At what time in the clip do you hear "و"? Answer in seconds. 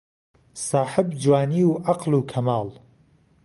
1.63-1.73, 2.13-2.21